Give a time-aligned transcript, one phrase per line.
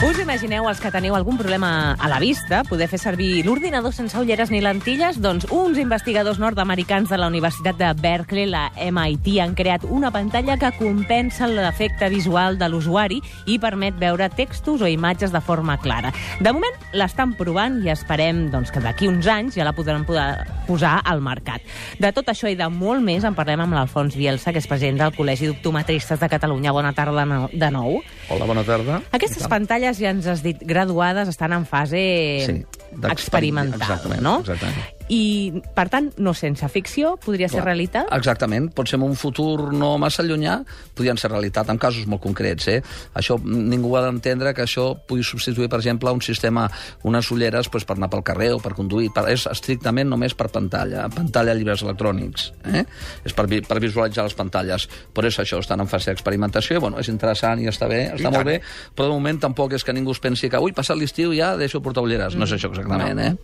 [0.00, 4.16] Us imagineu, els que teniu algun problema a la vista, poder fer servir l'ordinador sense
[4.16, 5.18] ulleres ni lentilles?
[5.20, 10.56] Doncs uns investigadors nord-americans de la Universitat de Berkeley, la MIT, han creat una pantalla
[10.56, 16.14] que compensa l'efecte visual de l'usuari i permet veure textos o imatges de forma clara.
[16.40, 20.46] De moment l'estan provant i esperem doncs, que d'aquí uns anys ja la podran poder
[20.64, 21.60] posar al mercat.
[22.00, 25.04] De tot això i de molt més en parlem amb l'Alfons Bielsa, que és president
[25.04, 26.72] del Col·legi d'Optometristes de Catalunya.
[26.72, 28.00] Bona tarda de nou.
[28.30, 29.02] Hola, bona tarda.
[29.12, 32.04] Aquestes pantalles, ja ens has dit, graduades, estan en fase
[32.46, 32.60] Sí,
[33.10, 34.38] experimental, exactament, no?
[34.44, 34.99] exactament.
[35.10, 38.10] I, per tant, no sense ficció, podria ser Clar, realitat?
[38.14, 38.68] Exactament.
[38.76, 40.60] Pot ser en un futur no massa llunyà,
[40.94, 42.68] podrien ser realitat en casos molt concrets.
[42.70, 42.76] Eh?
[43.18, 46.68] Això, ningú ha d'entendre que això pugui substituir, per exemple, un sistema,
[47.02, 49.10] unes ulleres pues, per anar pel carrer o per conduir.
[49.16, 52.52] Per, és estrictament només per pantalla, pantalla llibres electrònics.
[52.70, 52.84] Eh?
[53.26, 54.86] És per, vi- per visualitzar les pantalles.
[55.12, 58.30] Per això això estan en fase d'experimentació i bueno, és interessant i està bé, està
[58.30, 58.60] molt bé,
[58.94, 61.82] però de moment tampoc és que ningú es pensi que ui, passat l'estiu ja deixo
[61.82, 62.38] portar ulleres.
[62.38, 63.34] No és això exactament, eh?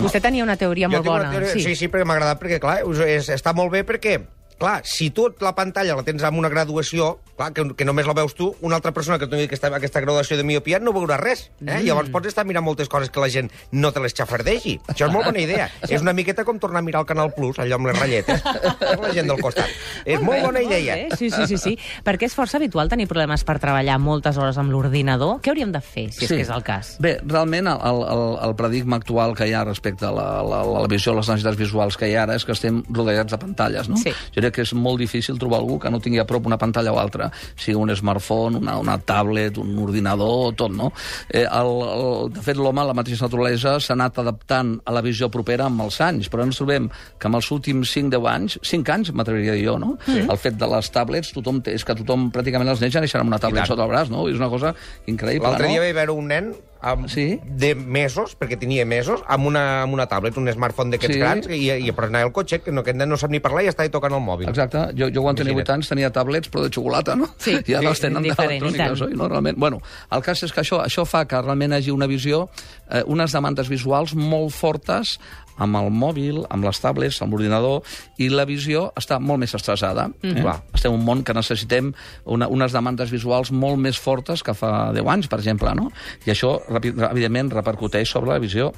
[0.00, 1.30] Vostè tenia una teoria molt bona.
[1.30, 4.20] teoria- sí, sí, perquè m'ha agradat, perquè, clar, us- és, està molt bé perquè
[4.58, 8.14] clar, si tu la pantalla la tens amb una graduació, clar, que, que només la
[8.16, 11.48] veus tu, una altra persona que tingui aquesta, aquesta graduació de miopia no veurà res.
[11.60, 11.66] Eh?
[11.66, 11.84] Mm.
[11.88, 14.76] Llavors pots estar mirant moltes coses que la gent no te les xafardegi.
[14.92, 15.68] Això és molt bona idea.
[15.88, 19.12] és una miqueta com tornar a mirar el Canal Plus, allò amb les ratlletes, la
[19.14, 19.70] gent del costat.
[20.04, 20.96] És molt bona bé, idea.
[21.00, 21.16] molt.
[21.18, 21.72] Sí, sí, sí, sí.
[22.04, 25.38] Perquè és força habitual tenir problemes per treballar moltes hores amb l'ordinador.
[25.44, 26.94] Què hauríem de fer, si és que és el cas?
[27.02, 30.84] Bé, realment el, el, el paradigma actual que hi ha respecte a la, la, la
[30.90, 33.98] visió, les necessitats visuals que hi ha ara és que estem rodejats de pantalles, no?
[34.00, 34.12] Sí.
[34.36, 36.92] Jo crec que és molt difícil trobar algú que no tingui a prop una pantalla
[36.94, 40.90] o altra, sigui un smartphone, una, una tablet, un ordinador, tot, no?
[41.28, 45.30] Eh, el, el, de fet, l'home, la mateixa naturalesa, s'ha anat adaptant a la visió
[45.32, 49.14] propera amb els anys, però ens trobem que en els últims 5-10 anys, 5 anys,
[49.16, 49.94] m'atreviria a dir jo, no?
[50.06, 50.20] Sí.
[50.24, 53.24] El fet de les tablets, tothom té, és que tothom, pràcticament els nens ja neixen
[53.24, 54.28] amb una tablet sota el braç, no?
[54.30, 54.74] És una cosa
[55.10, 55.74] increïble, L'altre no?
[55.74, 56.54] dia vaig veure un nen
[56.84, 57.40] amb, Sí.
[57.44, 61.20] de mesos, perquè tenia mesos, amb una, amb una tablet, un smartphone d'aquests Sí.
[61.20, 63.64] grans, i, i per anar al cotxe, que no, aquest nen no sap ni parlar
[63.64, 64.48] i està tocant el mòbil.
[64.48, 64.84] Exacte.
[64.98, 65.64] Jo, jo quan tenia Imagina't.
[65.70, 67.28] 8 anys tenia tablets, però de xocolata, no?
[67.38, 67.56] Sí.
[67.66, 69.14] I ara Sí, els tenen d'electròniques, oi?
[69.14, 69.56] No, realment.
[69.58, 69.80] Bueno,
[70.12, 72.48] el cas és que això, això fa que realment hi hagi una visió,
[72.90, 75.18] eh, unes demandes visuals molt fortes
[75.56, 77.82] amb el mòbil, amb les tablets, amb l'ordinador,
[78.18, 80.08] i la visió està molt més estressada.
[80.22, 80.34] Eh?
[80.40, 80.58] Clar.
[80.74, 81.92] Estem en un món que necessitem
[82.24, 85.90] una, unes demandes visuals molt més fortes que fa 10 anys, per exemple, no?
[86.26, 88.72] I això, evidentment, repercuteix sobre la visió.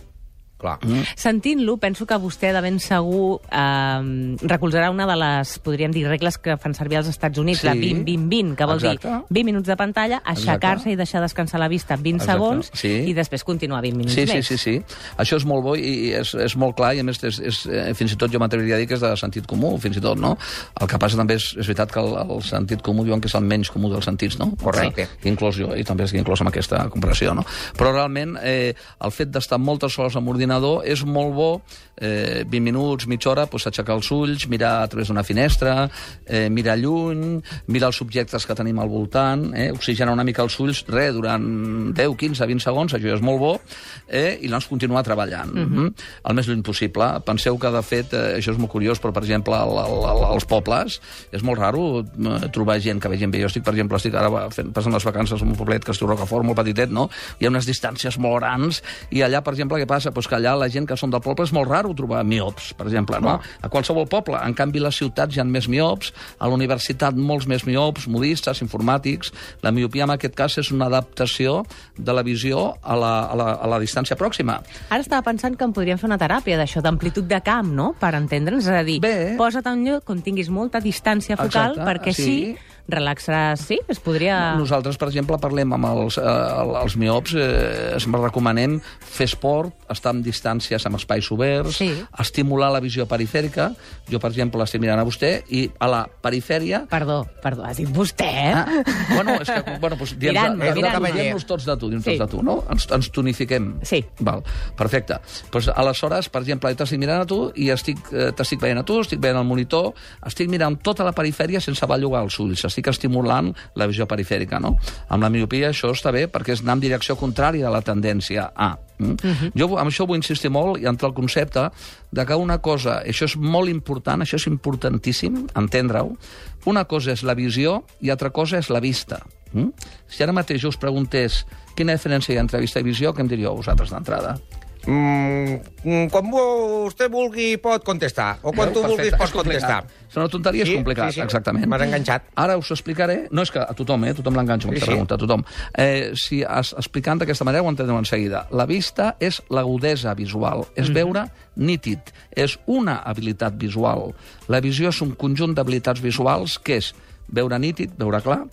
[0.56, 0.78] Clar.
[0.82, 1.02] Mm.
[1.20, 6.38] Sentint-lo, penso que vostè de ben segur eh, recolzarà una de les, podríem dir, regles
[6.40, 7.66] que fan servir als Estats Units, Sí.
[7.66, 9.08] la 20-20-20, que vol Exacte.
[9.08, 12.32] dir 20 minuts de pantalla, aixecar-se i deixar descansar la vista 20 Exacte.
[12.32, 12.88] segons Sí.
[13.10, 14.46] i després continuar 20 minuts Sí, sí, més.
[14.46, 14.82] sí, sí.
[15.18, 17.92] Això és molt bo i és, és molt clar i a més és, és, eh,
[17.94, 20.16] fins i tot jo m'atreviria a dir que és de sentit comú, fins i tot,
[20.18, 20.38] no?
[20.80, 23.34] El que passa també és, és veritat que el, el sentit comú diuen que és
[23.34, 24.54] el menys comú dels sentits, no?
[24.56, 25.06] Correcte.
[25.20, 25.28] Sí.
[25.28, 27.44] Inclòs jo, i també estic inclòs amb aquesta comparació, no?
[27.76, 28.74] Però realment eh,
[29.04, 30.45] el fet d'estar moltes hores amb ordinador
[30.84, 31.50] és molt bo,
[31.96, 35.88] eh, 20 minuts, mitja hora, doncs, aixecar els ulls, mirar a través d'una finestra,
[36.26, 40.58] eh, mirar lluny, mirar els objectes que tenim al voltant, eh, oxigenar una mica els
[40.60, 43.60] ulls, res, durant 10, 15, 20 segons, això ja és molt bo,
[44.08, 45.92] eh, i llavors continuar treballant, mm -hmm.
[46.24, 47.20] el més lluny possible.
[47.24, 50.44] Penseu que, de fet, eh, això és molt curiós, però, per exemple, al, al, als
[50.44, 51.00] pobles
[51.32, 53.40] és molt raro eh, trobar gent que vegin bé.
[53.40, 55.98] Jo estic, per exemple, estic ara fent, passant les vacances en un poblet que es
[55.98, 57.08] diu Rocafort, molt petitet, no?
[57.40, 60.10] Hi ha unes distàncies molt grans, i allà, per exemple, què passa?
[60.10, 62.86] Pues que allà la gent que són del poble és molt raro trobar miops, per
[62.86, 63.36] exemple, no?
[63.40, 64.38] A qualsevol poble.
[64.42, 68.06] En canvi, a les ciutats hi ha més miops, a la universitat molts més miops,
[68.12, 69.32] modistes, informàtics.
[69.64, 71.64] La miopia, en aquest cas, és una adaptació
[71.96, 74.60] de la visió a la, a la, a la distància pròxima.
[74.90, 78.14] Ara estava pensant que em podríem fer una teràpia d'això, d'amplitud de camp, no?, per
[78.18, 78.66] entendre'ns.
[78.66, 79.34] És a dir, Bé.
[79.38, 82.38] posa't en lloc on tinguis molta distància focal, Exacte, perquè sí.
[82.86, 83.60] Així relaxaràs...
[83.66, 84.54] Sí, es podria...
[84.58, 90.12] Nosaltres, per exemple, parlem amb els, eh, els miops, eh, sempre recomanem fer esport, estar
[90.14, 91.90] en distàncies amb espais oberts, Sí.
[92.18, 93.72] estimular la visió perifèrica.
[94.10, 96.84] Jo, per exemple, l'estic mirant a vostè, i a la perifèria...
[96.88, 98.54] Perdó, perdó, has dit vostè, eh?
[98.54, 98.66] Ah,
[99.14, 101.44] bueno, és que, bueno, doncs, Mirant-me, diem, mirant-me.
[101.46, 102.16] tots de tu, diem Sí.
[102.16, 102.64] tots de tu, no?
[102.70, 103.78] Ens, ens tonifiquem.
[103.82, 104.04] Sí.
[104.20, 104.42] Val,
[104.76, 105.18] perfecte.
[105.50, 109.00] Pues, aleshores, per exemple, t'estic mirant a tu i estic, eh, t'estic veient a tu,
[109.00, 109.92] estic veient el monitor,
[110.26, 114.76] estic mirant tota la perifèria sense bellugar els ulls, estic estimulant la visió perifèrica, no?
[115.08, 118.50] Amb la miopia això està bé perquè és anar en direcció contrària a la tendència
[118.54, 118.76] A.
[118.98, 119.12] Mm?
[119.12, 119.50] Uh -huh.
[119.54, 121.70] Jo amb això vull insistir molt i entre el concepte
[122.10, 126.16] de que una cosa, això és molt important, això és importantíssim, entendre-ho,
[126.64, 129.20] una cosa és la visió i altra cosa és la vista.
[129.52, 129.72] Mm?
[130.08, 133.28] Si ara mateix us preguntés quina diferència hi ha entre vista i visió, què em
[133.28, 134.38] diríeu vosaltres d'entrada?
[134.86, 139.62] Mm, mm, quan vostè vulgui pot contestar, o quan tu vulguis Perfecte, pots és complicat.
[139.66, 140.06] contestar.
[140.08, 141.66] És una tonteria, és complicat, exactament.
[141.66, 142.28] M'has enganxat.
[142.38, 143.16] Ara us explicaré...
[143.34, 144.12] No és que a tothom, eh?
[144.14, 144.86] A tothom l'enganxo, Sí, sí, sí.
[144.86, 145.42] pregunta, a tothom.
[145.76, 148.44] Eh, si es, explicant d'aquesta manera ho entendreu en seguida.
[148.54, 151.98] La vista és l'agudesa visual, és veure nítid,
[152.30, 154.14] és una habilitat visual.
[154.48, 156.94] La visió és un conjunt d'habilitats visuals que és
[157.26, 158.44] veure nítid, veure clar,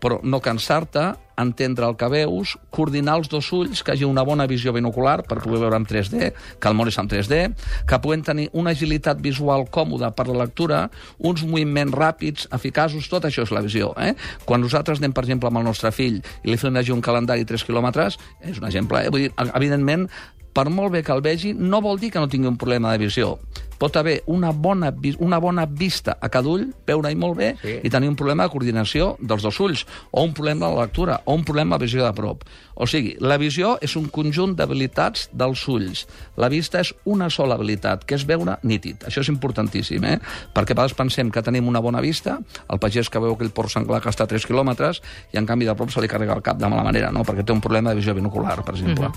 [0.00, 1.10] però no cansar-te,
[1.42, 5.40] entendre el que veus, coordinar els dos ulls, que hagi una bona visió binocular per
[5.42, 7.40] poder veure en 3D, que el món és en 3D,
[7.88, 10.82] que puguem tenir una agilitat visual còmoda per la lectura,
[11.18, 13.92] uns moviments ràpids, eficaços, tot això és la visió.
[14.00, 14.14] Eh?
[14.44, 17.64] Quan nosaltres anem, per exemple, amb el nostre fill i li fem un calendari 3
[17.64, 19.10] quilòmetres, és un exemple, eh?
[19.10, 20.08] Vull dir, evidentment,
[20.54, 23.04] per molt bé que el vegi, no vol dir que no tingui un problema de
[23.04, 23.36] visió.
[23.80, 27.78] Pot haver una bona, una bona vista a cada ull, veure-hi molt bé, Sí.
[27.82, 31.20] i tenir un problema de coordinació dels dos ulls, o un problema de la lectura,
[31.24, 32.44] o un problema de visió de prop.
[32.74, 36.06] O sigui, la visió és un conjunt d'habilitats dels ulls.
[36.36, 39.04] La vista és una sola habilitat, que és veure nítid.
[39.08, 40.18] Això és importantíssim, eh?
[40.54, 42.38] Perquè a vegades pensem que tenim una bona vista,
[42.68, 45.00] el pagès que veu aquell porc senglar que està a 3 quilòmetres,
[45.32, 47.24] i en canvi de prop se li carrega el cap de mala manera, no?
[47.24, 49.10] perquè té un problema de visió binocular, per exemple.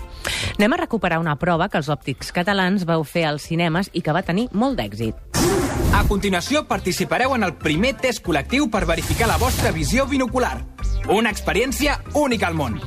[0.57, 4.11] Anem a recuperar una prova que els òptics catalans vau fer als cinemes i que
[4.13, 5.17] va tenir molt d'èxit.
[5.93, 10.55] A continuació, participareu en el primer test col·lectiu per verificar la vostra visió binocular.
[11.13, 12.79] Una experiència única al món.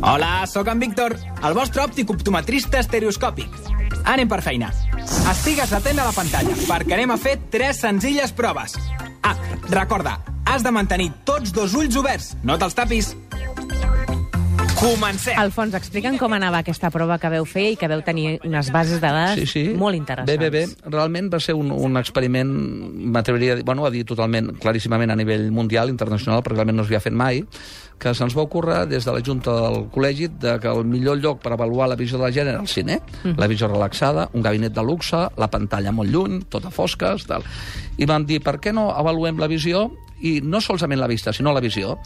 [0.00, 3.50] Hola, sóc en Víctor, el vostre òptic optometrista estereoscòpic.
[4.08, 4.70] Anem per feina.
[5.28, 8.78] Estigues atent a la pantalla, perquè anem a fer tres senzilles proves.
[9.26, 9.34] Ah,
[9.68, 13.12] recorda, has de mantenir tots dos ulls oberts, no te'ls tapis.
[14.78, 15.34] Comencem!
[15.34, 19.00] Alfons, explica'm com anava aquesta prova que veu fer i que veu tenir unes bases
[19.02, 19.62] de dades Sí, sí.
[19.74, 20.30] molt interessants.
[20.30, 20.90] Bé, bé, bé.
[20.92, 22.52] Realment va ser un, un experiment,
[23.10, 26.84] m'atreviria a dir, bueno, a dir totalment, claríssimament a nivell mundial, internacional, perquè realment no
[26.86, 27.42] s'havia fet mai,
[27.98, 31.42] que se'ns va ocórrer des de la Junta del Col·legi de que el millor lloc
[31.42, 33.00] per avaluar la visió de la gent era el cine,
[33.34, 37.42] la visió relaxada, un gabinet de luxe, la pantalla molt lluny, tot a fosques, tal.
[37.98, 39.88] I vam dir, per què no avaluem la visió,
[40.22, 41.96] i no solament la vista, sinó la visió,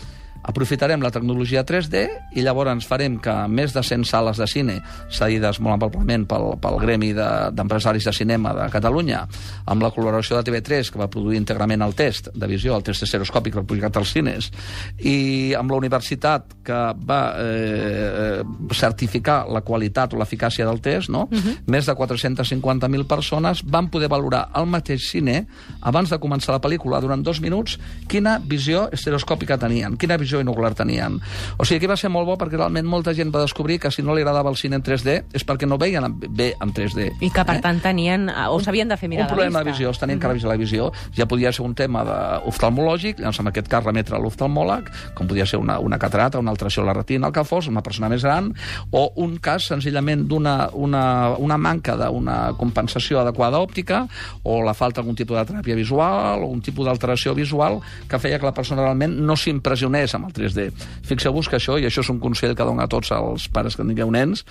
[0.43, 2.03] aprofitarem la tecnologia 3D
[2.37, 4.81] i llavors farem que més de 100 sales de cine
[5.11, 9.27] cedides molt amablement pel, pel Gremi de- d'Empresaris de, de Cinema de Catalunya,
[9.67, 13.03] amb la col·laboració de TV3, que va produir íntegrament el test de visió, el test
[13.03, 14.51] ha publicat als cines,
[14.99, 18.43] i amb la universitat que va eh,
[18.75, 21.29] certificar la qualitat o l'eficàcia del test, no?
[21.67, 25.47] més de 450.000 persones van poder valorar al mateix cine,
[25.81, 27.79] abans de començar la pel·lícula, durant dos minuts,
[28.09, 31.19] quina visió estereoscòpica tenien, quina visió binocular tenien.
[31.59, 34.03] O sigui que va ser molt bo perquè realment molta gent va descobrir que si
[34.03, 37.11] no li agradava el cine en 3D és perquè no veien en- bé en 3D.
[37.21, 38.29] I que, per tant, tenien...
[38.29, 40.57] eh, o s'havien de fer mirar un problema de visió, es tenien que revisar la
[40.57, 40.93] visió.
[41.17, 42.17] Ja podia ser un tema de
[42.49, 46.51] oftalmològic, llavors en aquest cas remetre a l'oftalmòleg, com podia ser una, una catarata, una
[46.53, 48.53] alteració a la retina, el que fos, una persona més gran,
[48.91, 51.03] o un cas senzillament d'una una,
[51.39, 54.07] una manca d'una compensació adequada òptica,
[54.45, 58.39] o la falta d'algun tipus de teràpia visual, o un tipus d'alteració visual que feia
[58.39, 60.69] que la persona realment no s'impressionés amb el 3D.
[61.09, 63.87] Fixeu-vos que això, i això és un consell que dono a tots els pares que
[63.87, 64.45] tingueu nens,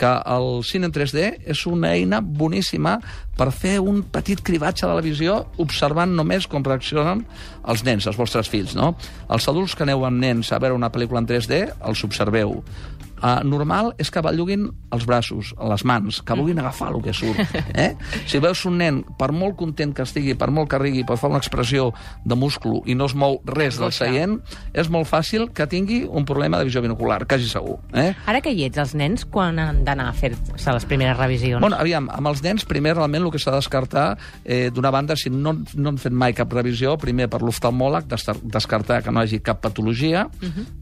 [0.00, 2.96] que el cine en 3D és una eina boníssima
[3.36, 7.26] per fer un petit cribatge de la visió observant només com reaccionen
[7.68, 8.94] els nens, els vostres fills, no?
[9.28, 12.62] Els adults que aneu amb nens a veure una pel·lícula en 3D, els observeu.
[13.20, 17.38] Uh, normal és que belluguin els braços, les mans, que vulguin agafar el que surt.
[17.80, 17.92] Eh?
[18.28, 21.28] Si veus un nen, per molt content que estigui, per molt que rigui, per fer
[21.30, 21.90] una expressió
[22.24, 24.38] de múscul i no es mou res del seient,
[24.72, 27.76] és molt fàcil que tingui un problema de visió binocular, quasi segur.
[27.92, 28.10] Eh?
[28.30, 31.60] Ara que hi ets, els nens, quan han d'anar a fer-se les primeres revisions?
[31.62, 34.06] Bueno, aviam, amb els nens, primer, realment, el que s'ha de descartar,
[34.44, 38.08] eh, d'una banda, si no, no han fet mai cap revisió, primer per l'oftalmòleg,
[38.42, 40.26] descartar que no hi hagi cap patologia,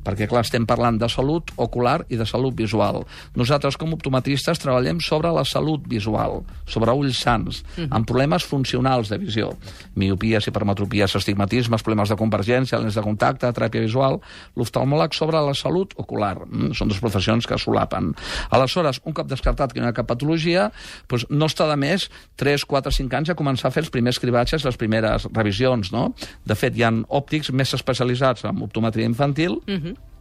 [0.07, 3.03] perquè, clar, estem parlant de salut ocular i de salut visual.
[3.39, 9.19] Nosaltres, com optometristes, treballem sobre la salut visual, sobre ulls sans, amb problemes funcionals de
[9.19, 9.51] visió.
[9.99, 14.21] Miopies, hipermetropies, astigmatismes, problemes de convergència, lents de contacte, teràpia visual...
[14.59, 16.35] L'oftalmòleg sobre la salut ocular.
[16.45, 18.11] Mm, Són dues professions que solapen.
[18.55, 20.69] Aleshores, un cop descartat que no hi ha cap patologia,
[21.09, 22.09] doncs no està de més
[22.41, 26.09] 3, 4, 5 anys a començar a fer els primers cribatges, les primeres revisions, no?
[26.49, 29.61] De fet, hi ha òptics més especialitzats en optometria infantil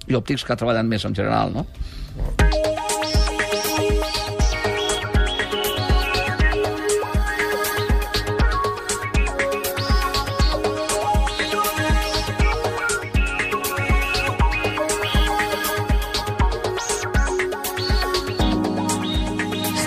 [0.07, 1.67] i òptics que treballen més en general, no?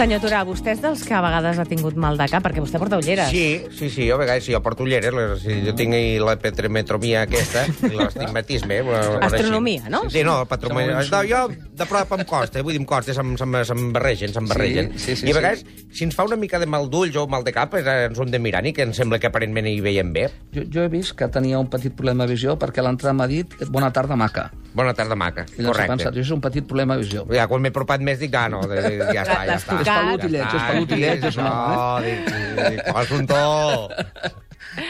[0.00, 2.78] Senyor Turà, vostè és dels que a vegades ha tingut mal de cap, perquè vostè
[2.80, 3.28] porta ulleres.
[3.28, 6.14] Sí, sí, sí, jo a vegades sí, jo porto ulleres, les, si jo tinc ahí
[6.16, 8.78] la petrimetromia aquesta, i l'astigmatisme.
[8.80, 9.02] eh.
[9.28, 10.06] Astronomia, no?
[10.08, 11.02] Sí, no, el patrometria.
[11.04, 11.42] No, jo,
[11.76, 14.88] de prop em costa, vull dir, em costa, se'm, se'm, se'm barregen, se'm barregen.
[14.96, 15.36] Sí, sí, I a sí.
[15.36, 18.16] vegades, si ens fa una mica de mal d'ulls o mal de cap, eh, ens
[18.16, 20.30] ho hem de mirar, i que ens sembla que aparentment hi veiem bé.
[20.56, 23.52] Jo, jo he vist que tenia un petit problema de visió perquè l'entrada m'ha dit
[23.68, 24.48] bona tarda, maca.
[24.72, 25.44] Bona tarda, maca.
[25.58, 25.92] I Correcte.
[25.92, 27.24] pensat, jo és un petit problema de visió.
[27.34, 29.89] Ja, quan m'he apropat més, dic, ah, no, ja està, ja està.
[29.90, 30.10] Tocat.
[30.10, 32.30] És pelutillet, és pelutillet, és no, no, dic,
[32.60, 34.38] dic, un to.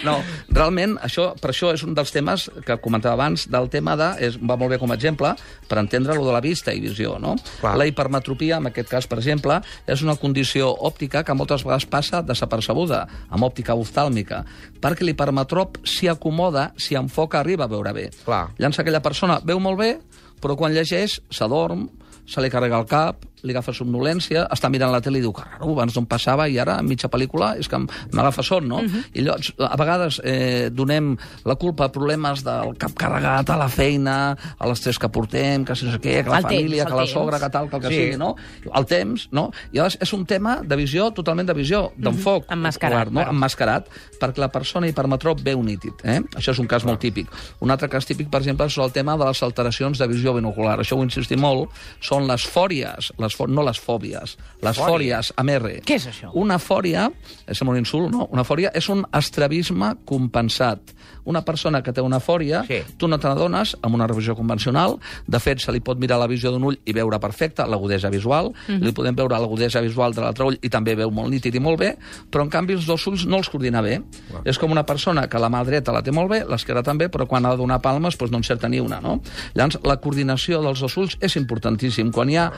[0.05, 0.19] No,
[0.53, 4.11] realment, això, per això és un dels temes que comentava abans, del tema de...
[4.27, 5.33] És, va molt bé com a exemple
[5.69, 7.37] per entendre lo de la vista i visió, no?
[7.61, 7.77] Clar.
[7.81, 12.23] La hipermetropia, en aquest cas, per exemple, és una condició òptica que moltes vegades passa
[12.27, 14.43] desapercebuda, amb òptica oftàlmica,
[14.83, 18.09] perquè l'hipermetrop s'hi acomoda, s'hi enfoca, arriba a veure bé.
[18.27, 18.49] Clar.
[18.61, 19.95] Llavors aquella persona veu molt bé,
[20.41, 21.89] però quan llegeix s'adorm,
[22.31, 25.43] se li carrega el cap, li agafa somnolència, està mirant la tele i diu que
[25.45, 27.79] raro, abans no em passava i ara, en mitja pel·lícula, és que
[28.13, 28.81] m'agafa son, no?
[29.15, 31.17] I llavors, a vegades eh, donem
[31.49, 35.77] la culpa a problemes del cap carregat, a la feina, a l'estrès que portem, que
[35.77, 37.13] si no sé què, que la El temps, família, el que la temps.
[37.15, 37.95] sogra, que tal, que el que Sí.
[37.95, 38.35] sigui, no?
[38.75, 39.51] El temps, no?
[39.73, 42.47] I llavors és un tema de visió, totalment de visió, d'enfoc.
[42.51, 43.21] Emmascarat, ocular, no?
[43.21, 43.31] però.
[43.35, 43.89] Emmascarat,
[44.21, 45.93] perquè la persona hipermetrop veu nítid.
[46.05, 46.21] Eh?
[46.37, 47.29] Això és un cas molt típic.
[47.61, 50.79] Un altre cas típic, per exemple, és el tema de les alteracions de visió binocular.
[50.81, 51.71] Això ho insistim molt,
[52.01, 53.47] són les fòries, les fò...
[53.49, 54.87] no les fòbies, les Fòries.
[54.91, 55.81] fòries amb R.
[55.87, 56.31] Què és això?
[56.35, 57.11] Una fòria,
[57.47, 58.29] és un insult, no?
[58.33, 60.81] Una fòria és un estrabisme compensat.
[61.25, 62.83] Una persona que té una fòria, Sí.
[62.97, 64.99] tu no te n'adones amb una revisió convencional.
[65.27, 68.53] De fet, se li pot mirar la visió d'un ull i veure perfecte l'agudesa visual.
[68.69, 71.79] Li podem veure l'agudesa visual de l'altre ull i també veu molt nítid i molt
[71.79, 71.97] bé,
[72.31, 74.01] però en canvi els dos ulls no els coordina bé.
[74.45, 77.27] És com una persona que la mà dreta la té molt bé, l'esquerra també, però
[77.27, 79.21] quan ha de donar palmes doncs no encerta ni una, no?
[79.55, 82.11] Llavors, la coordinació dels dos ulls és importantíssim.
[82.13, 82.51] Quan hi ha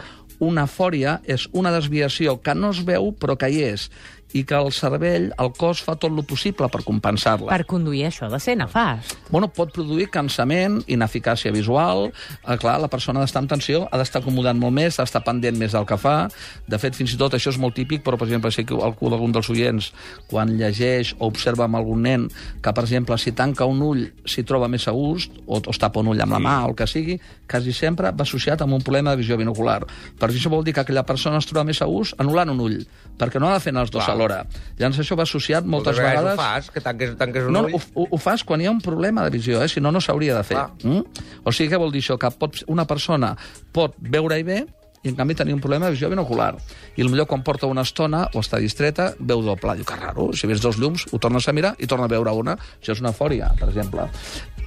[0.43, 3.89] una fòria, és una desviació que no es veu, però que hi és
[4.33, 7.51] i que el cervell, el cos, fa tot el possible per compensar-la.
[7.51, 9.17] Per conduir això de ser nefast.
[9.31, 12.11] Bueno, pot produir cansament, ineficàcia visual...
[12.43, 15.23] Eh, clar, la persona ha d'estar en tensió, ha d'estar acomodant molt més, ha d'estar
[15.27, 16.17] pendent més del que fa.
[16.69, 19.11] De fet, fins i tot això és molt típic, però, per exemple, si que algú
[19.13, 19.91] d'algun dels oients,
[20.31, 22.29] quan llegeix o observa amb algun nen
[22.63, 25.81] que, per exemple, si tanca un ull s'hi troba més a gust, o, o es
[25.81, 27.19] tapa un ull amb la mà, o el que sigui,
[27.51, 29.83] quasi sempre va associat amb un problema de visió binocular.
[30.19, 32.79] Per això vol dir que aquella persona es troba més a gust anul·lant un ull,
[33.19, 34.05] perquè no ha de fer els dos.
[34.23, 34.45] Alhora.
[34.79, 37.75] Llavors això va associat moltes, Moltes vegades ho fas, que tanques, tanques un No, ull.
[37.95, 39.69] ho, ho, fas quan hi ha un problema de visió, eh?
[39.69, 40.57] si no, no s'hauria de fer.
[40.57, 40.71] Clar.
[40.85, 41.25] Mm?
[41.45, 42.19] O sigui, què vol dir això?
[42.19, 43.35] Que pot, una persona
[43.73, 44.61] pot veure-hi bé
[45.03, 46.53] i en canvi tenir un problema de visió binocular.
[46.95, 49.75] I millor quan porta una estona o està distreta, veu doble.
[49.81, 52.31] Diu que raro, si ves dos llums, ho tornes a mirar i torna a veure
[52.31, 52.55] una.
[52.79, 54.07] Això és una fòria, per exemple.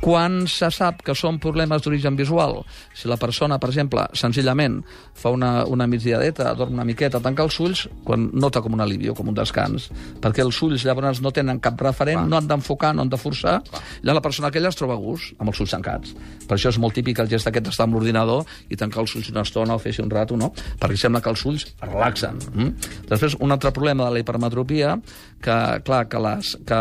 [0.05, 2.59] Quan se sap que són problemes d'origen visual?
[2.93, 4.75] Si la persona, per exemple, senzillament
[5.17, 9.15] fa una, una migdiadeta, dorm una miqueta, tanca els ulls, quan nota com un alivio,
[9.17, 9.87] com un descans,
[10.21, 12.29] perquè els ulls llavors no tenen cap referent, Clar.
[12.29, 15.33] no han d'enfocar, no han de forçar, llavors la persona aquella es troba a gust,
[15.39, 16.13] amb els ulls tancats.
[16.45, 19.31] Per això és molt típic el gest aquest d'estar amb l'ordinador i tancar els ulls
[19.33, 20.51] una estona o fer-se un rato, no?
[20.53, 22.37] Perquè sembla que els ulls es relaxen.
[22.53, 22.91] Mm?
[23.09, 24.93] Després, un altre problema de la hipermetropia,
[25.41, 26.79] que, clar, que, les, que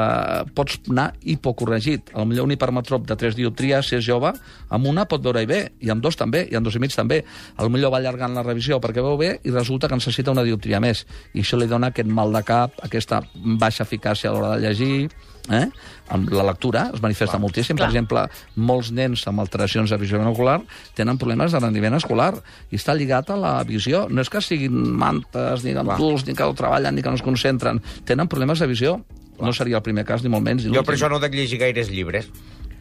[0.57, 2.13] pots anar hipocorregit.
[2.25, 4.33] Millor un hipermetrop de 3 dioptries, si és jove,
[4.69, 7.23] amb una pot veure-hi bé, i amb dos també, i amb dos i mig també.
[7.57, 10.81] A millor va allargant la revisió perquè veu bé i resulta que necessita una dioptria
[10.81, 11.05] més.
[11.35, 15.11] I això li dona aquest mal de cap, aquesta baixa eficàcia a l'hora de llegir,
[15.53, 15.67] eh?
[16.15, 17.77] amb la lectura es manifesta moltíssim.
[17.77, 17.89] Clar.
[17.89, 18.25] Per exemple,
[18.57, 20.61] molts nens amb alteracions de visió binocular
[20.97, 22.33] tenen problemes de rendiment escolar
[22.71, 24.07] i està lligat a la visió.
[24.11, 27.25] No és que siguin mantes, ni ganduls, ni que no treballen, ni que no es
[27.25, 27.83] concentren.
[28.05, 28.99] Tenen problemes de visió.
[29.41, 30.65] No seria el primer cas, ni molt menys.
[30.65, 32.29] ni Jo per això no dec llegir gaires llibres.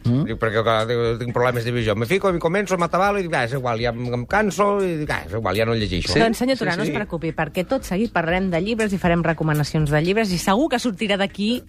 [0.04, 0.24] Mm?
[0.28, 1.94] Dic, perquè clar, tinc- tinc problemes de visió.
[1.96, 4.78] Me fico i començo a matar i dic, ah, és igual, ja em, em canso
[4.84, 6.12] i dic, ah, és igual, ja no llegeixo.
[6.12, 6.20] Sí?
[6.20, 6.90] doncs, senyor Turà, sí, no sí.
[6.90, 10.68] es preocupi, perquè tot seguit parlarem de llibres i farem recomanacions de llibres i segur
[10.68, 11.62] que sortirà d'aquí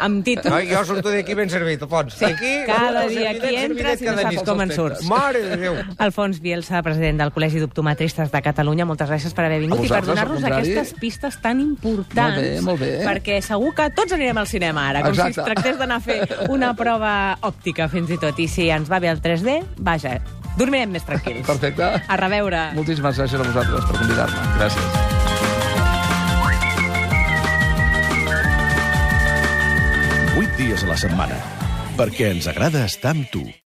[0.00, 0.52] amb títol.
[0.52, 2.14] Ai, jo surto d'aquí ben servit, Alfons.
[2.18, 5.04] Sí, Aquí, cada servidet, dia aquí entres i no saps com en surts.
[5.10, 5.78] Mare de Déu.
[5.98, 10.02] Alfons Bielsa, president del Col·legi d'Optometristes de Catalunya, moltes gràcies per haver vingut i per
[10.06, 12.40] donar-nos aquestes pistes tan importants.
[12.40, 12.90] Molt bé, molt bé.
[13.06, 15.34] Perquè segur que tots anirem al cinema ara, com Exacte.
[15.34, 16.20] si es tractés d'anar a fer
[16.50, 17.14] una prova
[17.46, 18.38] òptica, fins i tot.
[18.40, 20.18] I si ens va bé el 3D, vaja,
[20.58, 21.46] dormirem més tranquils.
[21.46, 21.94] Perfecte.
[22.06, 22.70] A reveure.
[22.76, 24.46] Moltíssimes gràcies a vosaltres per convidar-me.
[24.58, 25.19] Gràcies.
[30.60, 31.38] Dies a la setmana,
[31.96, 33.50] perquè ens agrada estar amb tu.